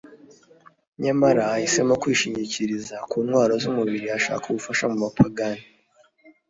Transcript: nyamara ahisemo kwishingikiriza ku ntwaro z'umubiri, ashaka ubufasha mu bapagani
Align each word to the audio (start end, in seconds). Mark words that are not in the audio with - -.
nyamara 1.03 1.41
ahisemo 1.55 1.93
kwishingikiriza 2.01 2.95
ku 3.09 3.17
ntwaro 3.25 3.53
z'umubiri, 3.61 4.07
ashaka 4.17 4.43
ubufasha 4.47 4.85
mu 4.91 4.97
bapagani 5.03 5.63